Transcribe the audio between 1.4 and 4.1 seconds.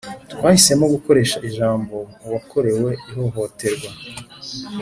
ijambo uwakorewe ihohoterwa